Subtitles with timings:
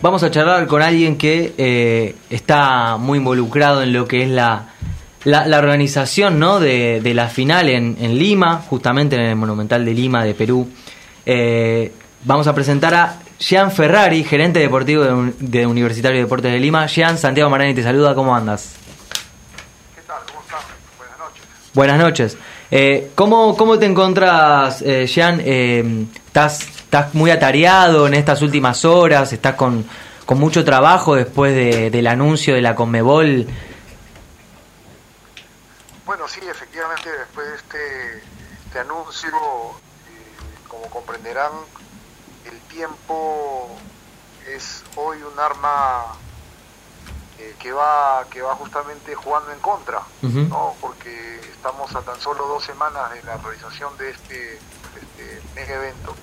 [0.00, 4.68] Vamos a charlar con alguien que eh, está muy involucrado en lo que es la,
[5.24, 6.60] la, organización ¿no?
[6.60, 10.68] de, de, la final en, en, Lima, justamente en el Monumental de Lima de Perú.
[11.26, 11.90] Eh,
[12.22, 16.86] vamos a presentar a Jean Ferrari, gerente deportivo de, de Universitario de Deportes de Lima.
[16.86, 18.74] Jean, Santiago Marani te saluda, ¿cómo andas?
[19.96, 20.18] ¿Qué tal?
[20.28, 20.60] ¿Cómo estás?
[20.96, 21.42] Buenas noches.
[21.74, 22.38] Buenas noches.
[22.70, 25.40] Eh, ¿cómo, ¿Cómo te encontrás, eh, Jean?
[25.40, 29.34] ¿Estás estás muy atareado en estas últimas horas?
[29.34, 29.86] ¿Estás con,
[30.24, 33.46] con mucho trabajo después de, del anuncio de la Conmebol?
[36.06, 38.22] Bueno, sí, efectivamente, después de este,
[38.64, 39.30] este anuncio,
[40.66, 41.52] como comprenderán,
[42.46, 43.78] el tiempo
[44.46, 46.06] es hoy un arma
[47.38, 50.74] eh, que va que va justamente jugando en contra, ¿no?
[50.80, 54.58] porque estamos a tan solo dos semanas de la realización de este, de
[55.02, 56.14] este mega evento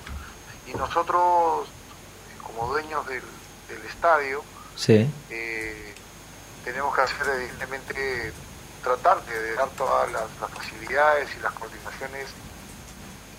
[0.66, 1.68] y nosotros
[2.42, 3.22] como dueños del,
[3.68, 4.42] del estadio
[4.76, 5.08] sí.
[5.30, 5.94] eh,
[6.64, 8.32] tenemos que hacer evidentemente
[8.82, 12.28] tratar de dar todas las, las, facilidades y las coordinaciones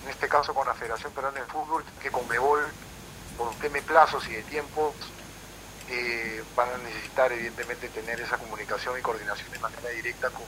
[0.04, 2.64] en este caso con la Federación Peruana de Fútbol que con Mebol
[3.36, 4.94] por tema de plazos y de tiempos
[5.90, 10.42] eh, van a necesitar evidentemente tener esa comunicación y coordinación de manera directa con,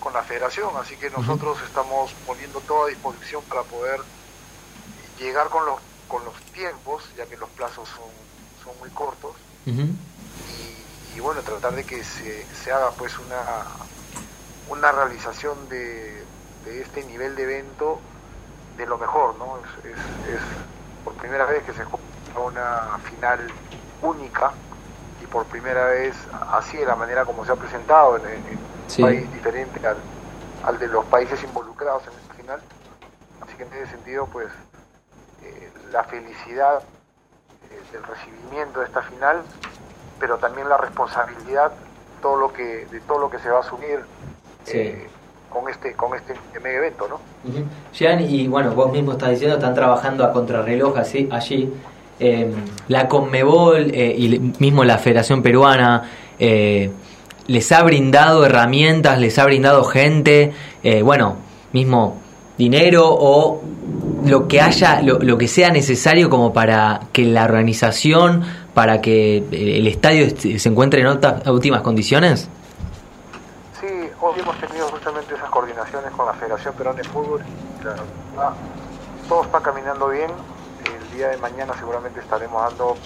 [0.00, 1.66] con la federación, así que nosotros uh -huh.
[1.66, 4.00] estamos poniendo toda disposición para poder
[5.18, 8.10] llegar con los, con los tiempos, ya que los plazos son,
[8.62, 9.32] son muy cortos,
[9.66, 9.88] uh -huh.
[11.14, 13.42] y, y, bueno, tratar de que se, se haga pues una,
[14.68, 16.24] una realización de,
[16.64, 18.00] de, este nivel de evento
[18.76, 19.58] de lo mejor, ¿no?
[19.58, 19.98] Es, es,
[20.34, 20.40] es
[21.04, 22.02] por primera vez que se juega
[22.46, 23.46] una final
[24.02, 24.52] única
[25.22, 26.14] y por primera vez
[26.50, 28.58] así de la manera como se ha presentado en, en
[28.88, 29.02] sí.
[29.02, 29.96] un país diferente al,
[30.64, 32.60] al, de los países involucrados en esta final.
[33.40, 34.48] Así que en ese sentido, pues
[35.94, 36.82] la felicidad
[37.70, 39.42] eh, del recibimiento de esta final,
[40.20, 41.72] pero también la responsabilidad
[42.20, 44.00] todo lo que, de todo lo que se va a asumir
[44.64, 44.78] sí.
[44.78, 45.08] eh,
[45.54, 47.14] con este con este mega evento, ¿no?
[47.44, 47.64] Uh -huh.
[47.92, 51.72] Jean, y bueno, vos mismo estás diciendo, están trabajando a contrarreloj así, allí.
[52.18, 52.52] Eh,
[52.88, 56.08] la Conmebol eh, y mismo la Federación Peruana
[56.38, 56.90] eh,
[57.48, 60.52] les ha brindado herramientas, les ha brindado gente,
[61.02, 61.36] bueno,
[61.72, 62.16] mismo
[62.56, 63.60] dinero o
[64.24, 69.38] lo que haya, lo, lo, que sea necesario como para que la organización, para que
[69.38, 72.48] el estadio se encuentre en óptimas condiciones.
[73.80, 73.86] Sí,
[74.20, 77.42] hoy hemos tenido justamente esas coordinaciones con la Federación Peruana de Fútbol.
[78.38, 78.52] Ah,
[79.28, 80.30] todo está caminando bien
[80.84, 82.96] el día de mañana seguramente estaremos dando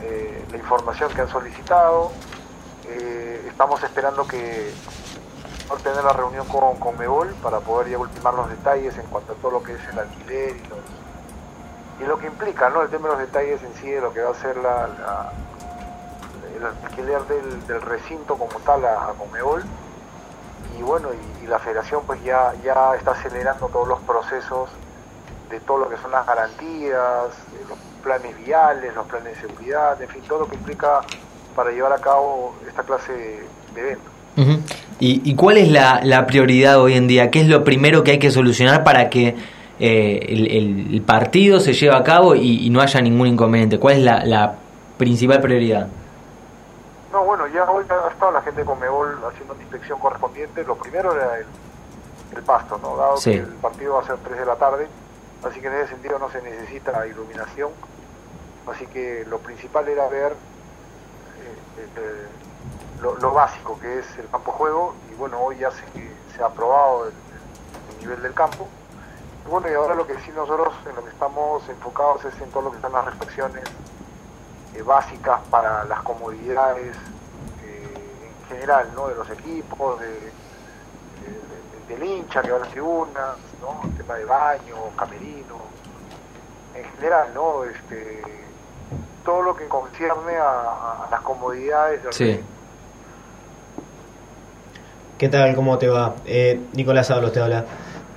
[0.00, 2.12] eh, la información que han solicitado.
[2.86, 4.70] Eh, estamos esperando que
[5.82, 9.36] tener la reunión con, con Mebol para poder ya ultimar los detalles en cuanto a
[9.36, 12.82] todo lo que es el alquiler y, y lo que implica, ¿no?
[12.82, 15.32] El tema de los detalles en sí de lo que va a ser la,
[16.56, 19.64] el alquiler del, recinto como tal a, a Conmebol
[20.78, 24.70] y bueno y, la federación pues ya, ya está acelerando todos los procesos
[25.50, 27.26] de todo lo que son las garantías,
[27.68, 31.02] los planes viales, los planes de seguridad, en fin, todo lo que implica
[31.54, 34.74] para llevar a cabo esta clase de, de eventos.
[35.00, 37.30] ¿Y, ¿Y, cuál es la, la, prioridad hoy en día?
[37.30, 39.34] ¿Qué es lo primero que hay que solucionar para que
[39.80, 43.78] eh, el, el, partido se lleve a cabo y, y, no haya ningún inconveniente?
[43.78, 44.54] ¿Cuál es la, la,
[44.96, 45.88] principal prioridad?
[47.12, 50.64] No, bueno, ya hoy ha estado la gente con Mebol haciendo la inspección correspondiente.
[50.64, 51.46] Lo primero era el,
[52.36, 52.96] el pasto, ¿no?
[52.96, 53.32] Dado sí.
[53.32, 54.88] que el partido va a ser 3 de la tarde,
[55.44, 57.70] así que en ese sentido no se necesita iluminación,
[58.70, 62.26] así que lo principal era ver eh, eh,
[63.00, 65.84] lo, lo, básico que es el campo juego y bueno, hoy ya se,
[66.34, 67.12] se ha aprobado el,
[67.90, 68.68] el, nivel del campo
[69.44, 72.50] y bueno, y ahora lo que sí nosotros en lo que estamos enfocados es en
[72.50, 73.64] todo lo que son las reflexiones
[74.74, 76.96] eh, básicas para las comodidades
[77.62, 79.08] eh, en general, ¿no?
[79.08, 80.30] De los equipos, de, de,
[81.88, 83.82] del hincha que va a las tribunas, ¿no?
[83.84, 85.56] El tema de baño, camerino,
[86.74, 87.64] en general, ¿no?
[87.64, 88.22] Este,
[89.24, 92.44] todo lo que concierne a, a las comodidades del sí.
[95.18, 95.54] ¿Qué tal?
[95.54, 96.16] ¿Cómo te va?
[96.26, 97.64] Eh, Nicolás Ábalos te habla.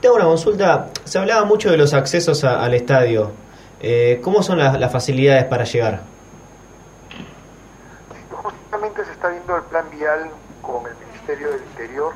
[0.02, 0.88] Tengo una consulta.
[1.04, 3.32] Se hablaba mucho de los accesos a, al estadio.
[3.80, 6.02] Eh, ¿Cómo son las, facilidades para llegar?
[8.32, 10.32] Justamente se está viendo el plan vial
[10.64, 12.14] con el Ministerio del Interior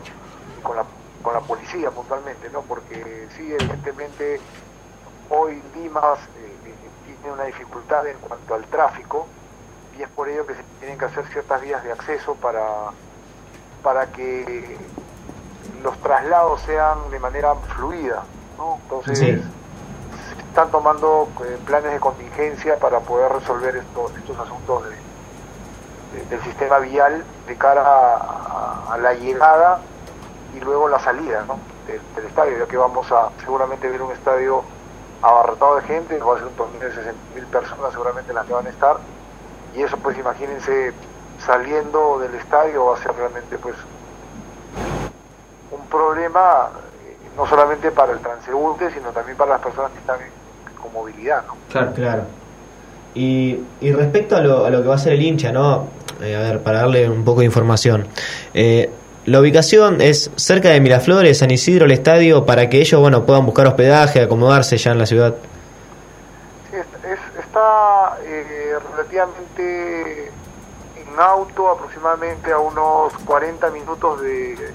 [0.57, 0.85] y con la,
[1.21, 2.63] con la policía puntualmente, ¿no?
[2.63, 4.39] Porque sí, evidentemente
[5.29, 6.73] hoy Dimas eh,
[7.21, 9.27] tiene una dificultad en cuanto al tráfico
[9.95, 12.89] y es por ello que se tienen que hacer ciertas vías de acceso para
[13.83, 14.77] para que
[15.83, 18.23] los traslados sean de manera fluida,
[18.57, 18.79] ¿no?
[18.83, 19.41] Entonces, sí.
[20.47, 24.83] están tomando eh, planes de contingencia para poder resolver estos, estos asuntos
[26.29, 29.79] del sistema vial de cara a, la llegada
[30.53, 31.45] y luego la salida
[31.87, 34.63] del, estadio, ya que vamos a seguramente ver un estadio
[35.21, 38.53] abarrotado de gente, va a ser un torneo de 60 mil personas seguramente las que
[38.53, 38.97] van a estar,
[39.73, 40.93] y eso pues imagínense
[41.45, 43.75] saliendo del estadio va a ser realmente pues
[45.71, 46.69] un problema
[47.05, 50.19] eh, no solamente para el transeúnte, sino también para las personas que están
[50.81, 51.43] con movilidad.
[51.71, 52.23] Claro, claro.
[53.13, 55.87] Y, y respecto a lo, a lo que va a ser el hincha, ¿no?
[56.21, 58.07] Eh, a ver, para darle un poco de información.
[58.53, 58.89] Eh,
[59.25, 63.45] la ubicación es cerca de Miraflores, San Isidro, el estadio, para que ellos bueno puedan
[63.45, 65.35] buscar hospedaje, acomodarse ya en la ciudad.
[66.71, 66.77] Sí,
[67.39, 70.30] está eh, relativamente
[71.11, 74.73] en auto, aproximadamente a unos 40 minutos de,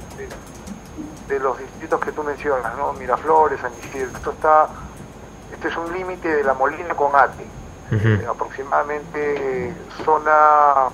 [1.28, 2.92] de, los distritos que tú mencionas, ¿no?
[2.94, 4.16] Miraflores, San Isidro.
[4.16, 4.68] Esto está,
[5.52, 7.46] este es un límite de la Molina con Ate.
[8.28, 9.72] aproximadamente
[10.04, 10.88] zona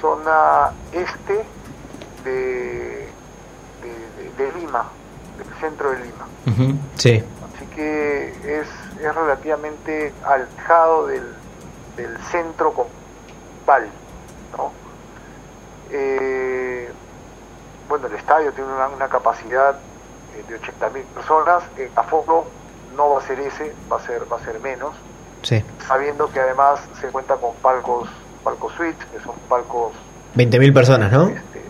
[0.00, 1.44] zona este
[2.24, 3.08] de,
[4.36, 4.88] de, Lima,
[5.38, 6.78] del centro de Lima.
[6.96, 7.22] Sí.
[7.54, 8.28] Así que
[8.60, 8.68] es,
[9.00, 11.24] es relativamente alejado del,
[11.96, 12.72] del centro
[14.56, 14.72] ¿no?
[15.90, 16.90] Eh,
[17.88, 19.76] bueno, el estadio tiene una, capacidad
[20.36, 22.46] eh, de 80.000 personas, el aforo
[22.96, 24.94] no va a ser ese, va a ser, va a ser menos,
[25.42, 25.62] sí.
[25.86, 28.08] sabiendo que además se cuenta con palcos
[28.46, 29.92] palcos suites, que son palcos...
[30.36, 31.26] 20.000 personas, ¿no?
[31.26, 31.62] Este,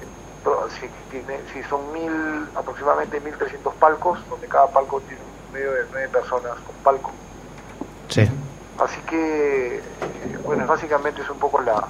[1.55, 6.53] si, son mil, aproximadamente 1.300 palcos, donde cada palco tiene un medio de 9 personas
[6.67, 7.13] con palco.
[8.09, 8.29] Sí.
[8.79, 9.83] Así que, eh,
[10.45, 11.87] bueno, básicamente es un poco la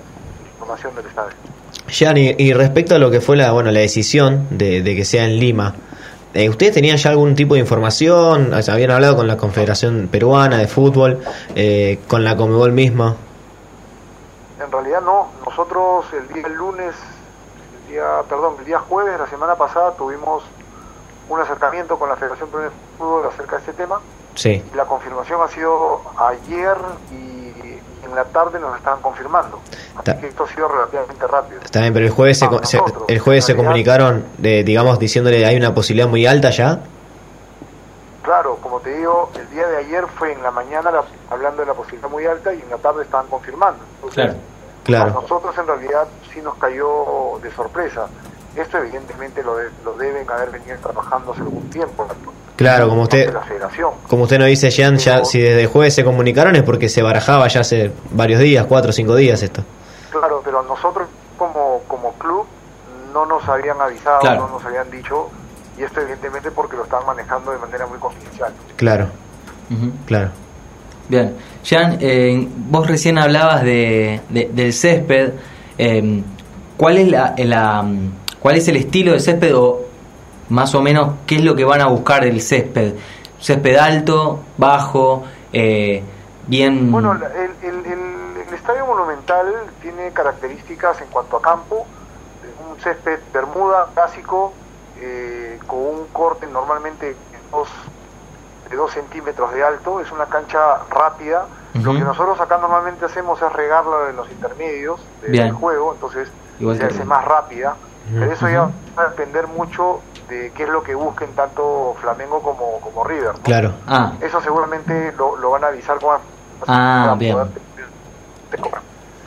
[0.53, 1.35] información del estadio.
[1.89, 5.39] Jean, y, respecto a lo que fue la, bueno, la decisión de, que sea en
[5.39, 5.75] Lima,
[6.35, 8.53] eh, ¿Ustedes tenían ya algún tipo de información?
[8.53, 11.23] ¿Habían hablado con la Confederación Peruana de Fútbol,
[11.55, 13.17] eh, con la Comebol misma?
[14.63, 16.95] En realidad no, nosotros el día lunes,
[17.87, 20.43] el día, perdón, el día jueves de la semana pasada tuvimos
[21.31, 24.01] un acercamiento con la Federación Peruana de Fútbol acerca de este tema.
[24.37, 24.63] Sí.
[24.75, 26.77] La confirmación ha sido ayer
[27.11, 29.61] y en la tarde nos estaban confirmando.
[29.97, 31.61] Así que esto ha sido relativamente rápido.
[31.63, 32.49] Está bien, pero el jueves se,
[33.09, 36.81] el jueves se comunicaron, de, digamos, diciéndole hay una posibilidad muy alta ya.
[38.23, 40.91] Claro, como te digo, el día de ayer fue en la mañana
[41.31, 43.81] hablando de la posibilidad muy alta y en la tarde estaban confirmando.
[44.13, 44.35] claro,
[44.85, 45.11] claro.
[45.11, 48.09] A nosotros en realidad sí nos cayó de sorpresa.
[48.57, 52.09] Esto evidentemente lo, lo deben haber venido trabajando hace algún tiempo.
[52.57, 53.35] Claro, como usted,
[54.09, 57.03] como usted nos dice, Jean, ya, si desde el jueves se comunicaron es porque se
[57.03, 59.63] barajaba ya hace varios días, cuatro o cinco días esto.
[60.11, 61.07] Claro, pero nosotros
[61.37, 62.47] como, como club
[63.13, 65.29] no nos habían avisado, no nos habían dicho
[65.79, 68.53] y esto evidentemente porque lo están manejando de manera muy confidencial.
[68.77, 69.09] Claro,
[70.07, 70.31] claro.
[71.09, 75.35] Bien, Jean, eh, vos recién hablabas de, del césped.
[75.77, 76.23] Eh,
[76.77, 77.85] ¿Cuál es la, la,
[78.47, 79.81] cuál es el estilo de césped o
[80.51, 82.95] más o menos qué es lo que van a buscar el césped?
[83.41, 86.01] Césped alto, bajo, eh,
[86.47, 86.93] bien.
[86.93, 89.53] Bueno, el, el, el, estadio monumental
[89.83, 91.89] tiene características en cuanto a campo,
[92.71, 94.53] un césped bermuda básico
[95.01, 97.17] eh, con un corte normalmente de
[97.51, 97.67] dos,
[98.71, 101.49] de dos centímetros de alto, es una cancha rápida.
[101.75, 106.29] Lo que nosotros acá normalmente hacemos es regarla en los intermedios del juego, entonces
[106.61, 107.75] se hace más rápida.
[108.13, 112.41] Pero eso ya va a depender mucho de qué es lo que busquen tanto Flamengo
[112.41, 113.33] como, como River.
[113.43, 113.73] Claro.
[113.87, 114.13] Ah.
[114.21, 116.19] Eso seguramente lo, lo, van a avisar con
[116.67, 117.37] Ah, bien.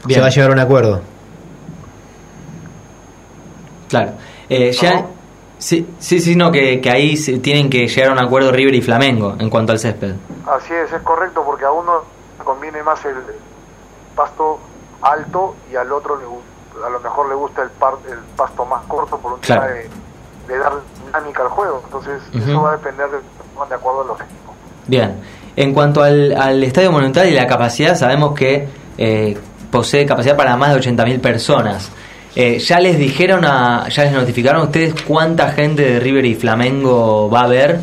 [0.08, 1.02] Se va a llegar a un acuerdo.
[3.90, 4.12] Claro.
[4.50, 5.06] Eh, ya,
[5.60, 8.76] Sí, sí, sí, no, que, que ahí se tienen que llegar a un acuerdo River
[8.76, 10.16] y Flamengo en cuanto al césped.
[10.48, 12.04] Así es, es correcto, porque a uno
[12.46, 13.16] conviene más el
[14.16, 14.58] pasto
[15.02, 16.26] alto y al otro le,
[16.86, 17.70] a lo mejor le gusta el,
[18.12, 19.90] el pasto más corto por un tema de,
[20.58, 20.74] dar
[21.06, 21.82] dinámica al juego.
[21.86, 24.56] Entonces, eso va a depender de, de acuerdo a los equipos.
[24.88, 25.22] Bien,
[25.56, 28.68] en cuanto al, al Estadio Monumental y la capacidad, sabemos que
[28.98, 29.38] eh,
[29.72, 31.92] posee capacidad para más de 80.000 personas.
[32.36, 36.36] Eh, ¿Ya les dijeron, a, ya les notificaron a ustedes cuánta gente de River y
[36.36, 37.80] Flamengo va a haber?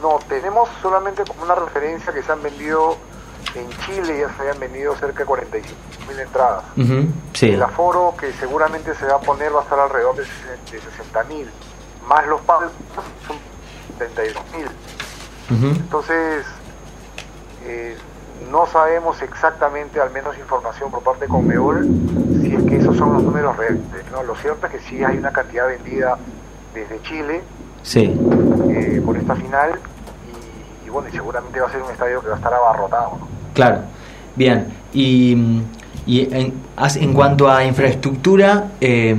[0.00, 2.96] No, tenemos solamente como una referencia que se han vendido
[3.54, 6.64] en Chile, ya se habían vendido cerca de 45 mil entradas.
[7.40, 11.24] El aforo que seguramente se va a poner va a estar alrededor de, de 60
[11.24, 11.48] mil,
[12.08, 12.72] más los palcos
[13.26, 13.36] son
[13.98, 14.68] 32 mil.
[15.76, 16.46] Entonces,
[17.64, 17.96] eh,
[18.50, 21.86] no sabemos exactamente, al menos información por parte de Conmebol,
[22.40, 23.80] si es que esos son los números reales.
[24.10, 24.22] ¿no?
[24.22, 26.18] Lo cierto es que sí hay una cantidad vendida
[26.72, 27.42] desde Chile
[27.82, 28.18] sí.
[28.70, 29.78] eh, por esta final
[30.94, 33.18] bueno, y seguramente va a ser un estadio que va a estar abarrotado.
[33.54, 33.78] Claro,
[34.36, 34.66] bien.
[34.92, 35.36] Y,
[36.06, 39.16] y en, en, cuanto a infraestructura, eh,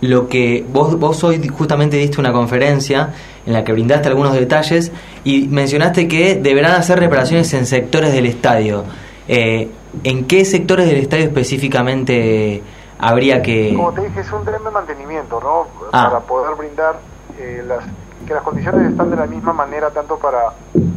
[0.00, 3.14] lo que vos, vos hoy justamente diste una conferencia
[3.46, 4.90] en la que brindaste algunos detalles
[5.22, 8.84] y mencionaste que deberán hacer reparaciones en sectores del estadio.
[9.28, 9.70] Eh,
[10.02, 12.62] ¿En qué sectores del estadio específicamente
[12.98, 13.72] habría que...?
[13.74, 15.66] Como te dije, es un tren de mantenimiento, ¿no?
[15.92, 16.08] Ah.
[16.10, 16.96] Para poder brindar
[17.38, 17.84] eh, las,
[18.24, 20.52] que las condiciones están de la misma manera tanto para,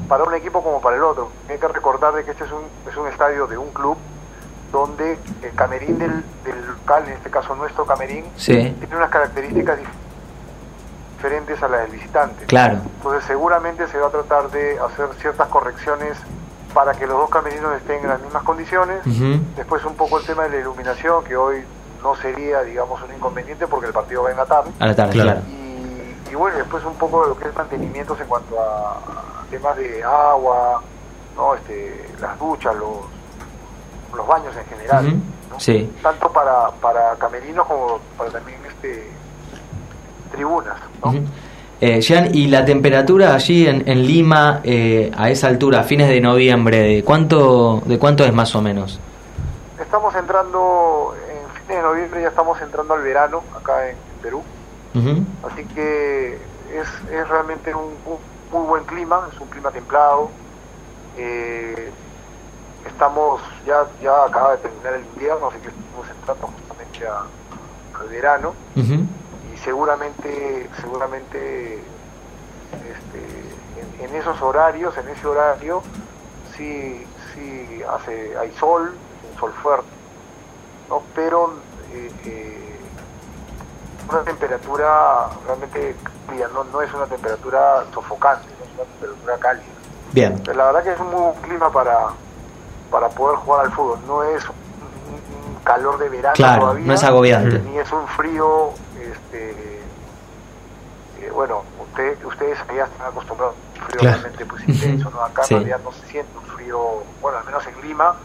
[0.07, 1.29] para un equipo como para el otro.
[1.49, 3.97] Hay que recordar de que este es un, es un estadio de un club
[4.71, 9.79] donde el camerín del, del local, en este caso nuestro camerín, tiene unas características
[11.15, 12.45] diferentes a las del visitante.
[12.45, 12.79] Claro.
[12.97, 16.17] Entonces seguramente se va a tratar de hacer ciertas correcciones
[16.73, 18.99] para que los dos camerinos estén en las mismas condiciones.
[19.55, 21.63] Después un poco el tema de la iluminación, que hoy
[22.03, 24.71] no sería, digamos, un inconveniente porque el partido va en la tarde.
[24.79, 25.41] A la tarde, claro.
[25.47, 25.66] Y,
[26.35, 28.99] bueno, después un poco de lo que es mantenimientos en cuanto a,
[29.49, 30.81] temas de agua,
[31.35, 32.97] no este, las duchas, los,
[34.15, 35.21] los baños en general.
[35.57, 35.91] sí.
[36.01, 39.09] Tanto para, para camerinos como para también este
[40.31, 40.77] tribunas.
[41.03, 41.13] ¿no?
[41.79, 46.09] Eh, Jean, ¿y la temperatura allí en, en Lima eh, a esa altura, a fines
[46.09, 48.99] de noviembre, de cuánto, de cuánto es más o menos?
[49.79, 54.41] Estamos entrando, en fines de noviembre ya estamos entrando al verano acá en, Perú,
[54.93, 56.39] así que
[56.73, 57.93] es, es realmente un,
[58.51, 60.29] muy buen clima, es un clima templado.
[61.17, 61.91] Eh,
[62.85, 68.53] estamos, ya, ya acaba de terminar el invierno, así que estamos entrando justamente al verano
[69.67, 71.79] seguramente, seguramente
[72.71, 75.81] este, en, esos horarios, en ese horario,
[76.55, 77.03] sí,
[77.33, 78.93] sí hace, hay sol,
[79.29, 79.89] un sol fuerte,
[80.89, 81.03] ¿no?
[81.13, 81.55] pero
[81.91, 82.76] eh, eh,
[84.09, 85.95] una temperatura realmente
[86.53, 89.65] no, no es una temperatura sofocante, no es una temperatura cálida.
[90.11, 90.41] Bien.
[90.45, 92.07] Pero la verdad que es un muy buen clima para,
[92.89, 94.57] para poder jugar al fútbol, no es un,
[95.63, 97.59] calor de verano todavía, no es agobiante.
[97.59, 99.81] Ni es un frío este,
[101.19, 105.21] eh, bueno, usted, ustedes ya están acostumbrados a un frío realmente pues, intenso, ¿no?
[105.21, 108.15] Acá en realidad no se siente un frío, bueno, al menos en Lima,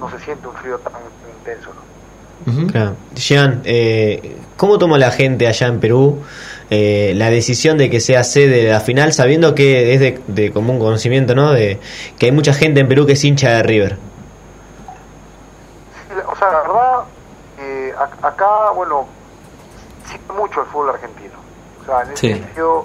[0.00, 0.94] no se siente un frío tan
[1.38, 1.97] intenso, ¿no?
[2.70, 2.96] Claro.
[3.14, 6.22] Jean, eh, ¿cómo toma la gente allá en Perú
[6.70, 10.50] eh, la decisión de que sea sede de la final, sabiendo que es de, de,
[10.52, 11.52] común conocimiento, ¿no?
[11.52, 11.78] De
[12.18, 13.98] que hay mucha gente en Perú que es hincha de River.
[16.30, 16.92] O sea, la verdad,
[17.60, 17.92] eh,
[18.22, 19.06] acá, bueno,
[20.34, 21.34] mucho el fútbol argentino.
[21.82, 22.84] O sea, en ese sentido,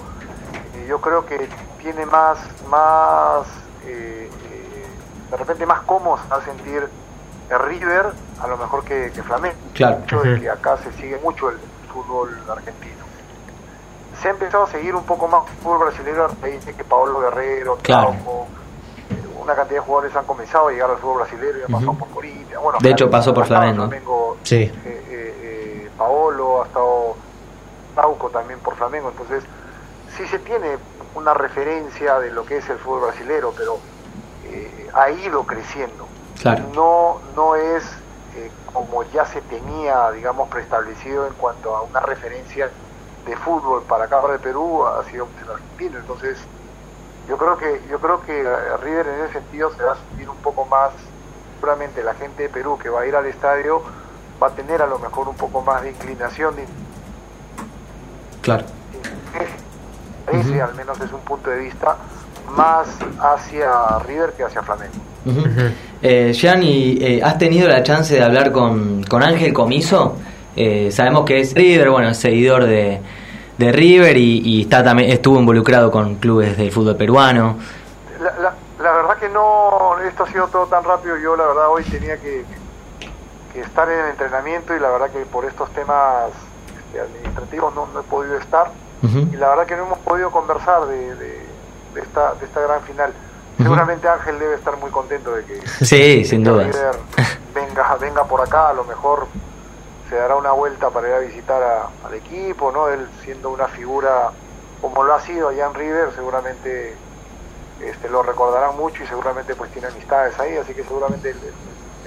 [0.75, 1.47] eh, yo creo que
[1.81, 2.37] tiene más,
[2.69, 3.47] más
[3.85, 4.87] eh, eh,
[5.31, 6.87] de repente más cómodo a sentir
[7.49, 8.07] River
[8.41, 9.57] a lo mejor que, Flamengo.
[9.73, 9.97] Claro.
[9.97, 11.57] El hecho de que acá se sigue mucho el,
[11.93, 13.05] fútbol argentino.
[14.19, 17.77] Se ha empezado a seguir un poco más el fútbol brasileño de que Paolo Guerrero,
[17.83, 18.15] claro.
[19.39, 22.61] una cantidad de jugadores han comenzado a llegar al fútbol brasileño, ya pasó por Corinthians.
[22.63, 23.87] Bueno, de hecho, pasó por Flamengo.
[23.87, 24.71] Flamengo sí.
[25.97, 27.15] Paolo, ha estado
[27.95, 29.43] Pauco también por Flamengo, entonces
[30.17, 30.77] sí se tiene
[31.15, 33.77] una referencia de lo que es el fútbol brasilero, pero
[34.45, 36.07] eh, ha ido creciendo.
[36.39, 36.63] Claro.
[36.73, 37.83] No, no es
[38.35, 42.69] eh, como ya se tenía, digamos, preestablecido en cuanto a una referencia
[43.25, 45.99] de fútbol para acá para el Perú, ha sido el argentino.
[45.99, 46.39] Entonces,
[47.27, 50.29] yo creo que yo creo que eh, River en ese sentido se va a sentir
[50.29, 50.91] un poco más,
[51.55, 53.81] seguramente la gente de Perú que va a ir al estadio
[54.41, 56.67] va a tener a lo mejor un poco más de inclinación de
[58.41, 58.65] Claro.
[60.31, 61.97] Ese al menos es un punto de vista
[62.55, 62.87] más
[63.19, 64.93] hacia River que hacia Flamengo.
[66.01, 70.17] eh, Gianni, eh, ¿has tenido la chance de hablar con, con Ángel Comiso?
[70.55, 73.01] Eh, sabemos que es River, bueno, es seguidor de,
[73.57, 77.57] de River y, está también estuvo involucrado con clubes del fútbol peruano.
[78.19, 81.17] La, la, verdad que no, esto ha sido todo tan rápido.
[81.17, 82.45] Yo la verdad hoy tenía que,
[83.53, 86.31] que estar en el entrenamiento y la verdad que por estos temas
[86.93, 88.71] administrativos no, he podido estar
[89.03, 91.45] y la verdad que no hemos podido conversar de, de,
[92.01, 93.13] esta, de esta gran final.
[93.57, 96.63] Seguramente Ángel debe estar muy contento de que, sí, sin duda
[97.53, 99.27] venga, venga por acá, a lo mejor
[100.09, 102.89] se dará una vuelta para ir a visitar al equipo, ¿no?
[102.89, 104.31] Él siendo una figura
[104.81, 106.93] como lo ha sido allá en River, seguramente
[107.81, 111.37] este, lo recordarán mucho y seguramente pues tiene amistades ahí, así que seguramente él,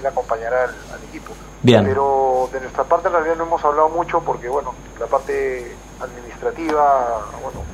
[0.07, 1.33] acompañará al equipo.
[1.64, 7.26] Pero de nuestra parte en realidad no hemos hablado mucho porque, bueno, la parte administrativa,
[7.43, 7.64] bueno,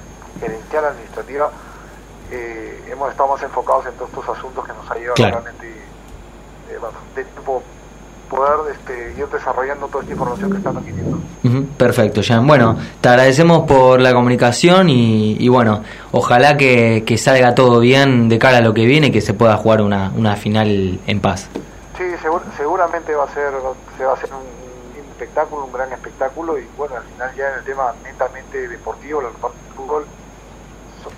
[0.41, 1.51] gerencial administrativa,
[2.33, 5.69] eh, hemos estado más enfocados en todos estos asuntos que nos ha llevado realmente
[6.71, 6.79] eh,
[7.15, 7.63] de tiempo
[8.31, 11.19] poder este, ir desarrollando toda esta información que están adquiriendo.
[11.77, 12.47] Perfecto, Jan.
[12.47, 18.31] Bueno, te agradecemos por la comunicación y, y bueno, ojalá que, que, salga todo bien
[18.31, 21.21] de cara a lo que viene y que se pueda jugar una, una final en
[21.21, 21.51] paz.
[21.99, 23.53] Sí, segur, seguramente va a ser,
[23.99, 27.51] se va a hacer un, un, espectáculo, un gran espectáculo y bueno, al final ya
[27.51, 30.07] en el tema netamente deportivo, la parte del fútbol,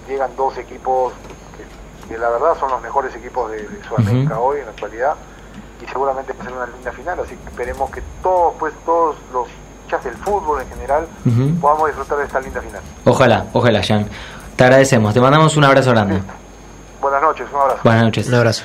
[0.09, 1.13] llegan dos equipos
[1.57, 4.47] que, que, la verdad son los mejores equipos de, de Sudamérica uh -huh.
[4.49, 5.15] hoy en la actualidad
[5.83, 9.17] y seguramente va a ser una linda final, así que esperemos que todos, pues todos
[9.33, 9.49] los
[9.85, 11.61] hinchas del fútbol en general uh -huh.
[11.61, 12.83] podamos disfrutar de esta linda final.
[13.05, 14.09] Ojalá, ojalá, Jan.
[14.57, 16.17] Te agradecemos, te mandamos un abrazo grande.
[16.17, 16.23] Sí.
[17.01, 17.81] Buenas noches, un abrazo.
[17.85, 18.29] Buenas noches.
[18.29, 18.53] Un abrazo.